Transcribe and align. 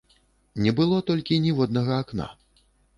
Не 0.63 0.71
было 0.79 0.97
толькі 1.11 1.39
ніводнага 1.47 2.03
акна. 2.09 2.31